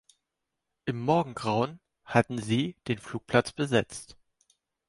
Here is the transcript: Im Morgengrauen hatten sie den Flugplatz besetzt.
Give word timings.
Im 0.85 0.99
Morgengrauen 0.99 1.79
hatten 2.05 2.39
sie 2.39 2.75
den 2.87 2.97
Flugplatz 2.97 3.51
besetzt. 3.51 4.17